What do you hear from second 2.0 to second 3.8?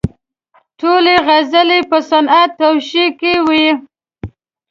صنعت توشیح کې وې.